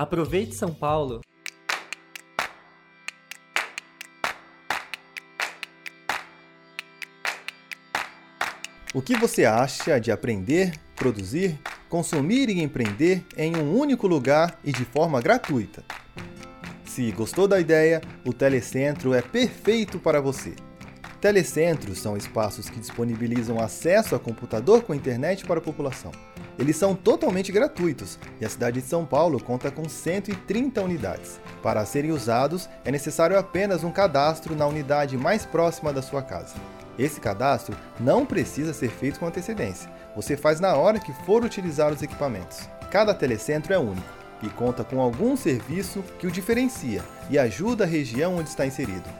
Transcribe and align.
Aproveite 0.00 0.54
São 0.54 0.72
Paulo! 0.72 1.20
O 8.94 9.02
que 9.02 9.14
você 9.14 9.44
acha 9.44 10.00
de 10.00 10.10
aprender, 10.10 10.72
produzir, 10.96 11.60
consumir 11.90 12.48
e 12.48 12.62
empreender 12.62 13.22
em 13.36 13.54
um 13.58 13.78
único 13.78 14.06
lugar 14.06 14.58
e 14.64 14.72
de 14.72 14.86
forma 14.86 15.20
gratuita? 15.20 15.84
Se 16.86 17.12
gostou 17.12 17.46
da 17.46 17.60
ideia, 17.60 18.00
o 18.24 18.32
Telecentro 18.32 19.12
é 19.12 19.20
perfeito 19.20 19.98
para 19.98 20.18
você. 20.18 20.56
Telecentros 21.20 21.98
são 21.98 22.16
espaços 22.16 22.70
que 22.70 22.80
disponibilizam 22.80 23.60
acesso 23.60 24.14
a 24.14 24.18
computador 24.18 24.82
com 24.82 24.94
internet 24.94 25.44
para 25.44 25.58
a 25.58 25.62
população. 25.62 26.10
Eles 26.58 26.76
são 26.76 26.94
totalmente 26.94 27.52
gratuitos 27.52 28.18
e 28.40 28.44
a 28.44 28.48
cidade 28.48 28.80
de 28.80 28.86
São 28.86 29.04
Paulo 29.04 29.38
conta 29.38 29.70
com 29.70 29.86
130 29.86 30.80
unidades. 30.80 31.38
Para 31.62 31.84
serem 31.84 32.10
usados, 32.10 32.70
é 32.86 32.90
necessário 32.90 33.38
apenas 33.38 33.84
um 33.84 33.92
cadastro 33.92 34.56
na 34.56 34.66
unidade 34.66 35.18
mais 35.18 35.44
próxima 35.44 35.92
da 35.92 36.00
sua 36.00 36.22
casa. 36.22 36.54
Esse 36.98 37.20
cadastro 37.20 37.76
não 37.98 38.24
precisa 38.24 38.72
ser 38.72 38.88
feito 38.88 39.20
com 39.20 39.26
antecedência. 39.26 39.90
Você 40.16 40.38
faz 40.38 40.58
na 40.58 40.74
hora 40.74 40.98
que 40.98 41.12
for 41.26 41.44
utilizar 41.44 41.92
os 41.92 42.02
equipamentos. 42.02 42.60
Cada 42.90 43.12
telecentro 43.12 43.74
é 43.74 43.78
único 43.78 44.08
e 44.42 44.48
conta 44.48 44.82
com 44.82 44.98
algum 45.00 45.36
serviço 45.36 46.02
que 46.18 46.26
o 46.26 46.30
diferencia 46.30 47.04
e 47.28 47.38
ajuda 47.38 47.84
a 47.84 47.86
região 47.86 48.36
onde 48.36 48.48
está 48.48 48.64
inserido. 48.64 49.19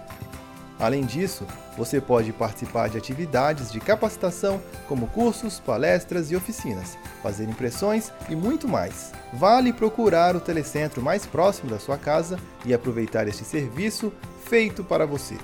Além 0.80 1.04
disso, 1.04 1.46
você 1.76 2.00
pode 2.00 2.32
participar 2.32 2.88
de 2.88 2.96
atividades 2.96 3.70
de 3.70 3.78
capacitação, 3.78 4.60
como 4.88 5.08
cursos, 5.08 5.60
palestras 5.60 6.30
e 6.30 6.36
oficinas, 6.36 6.96
fazer 7.22 7.44
impressões 7.44 8.10
e 8.30 8.34
muito 8.34 8.66
mais. 8.66 9.12
Vale 9.34 9.74
procurar 9.74 10.34
o 10.34 10.40
telecentro 10.40 11.02
mais 11.02 11.26
próximo 11.26 11.68
da 11.70 11.78
sua 11.78 11.98
casa 11.98 12.38
e 12.64 12.72
aproveitar 12.72 13.28
este 13.28 13.44
serviço 13.44 14.10
feito 14.46 14.82
para 14.82 15.04
você. 15.04 15.37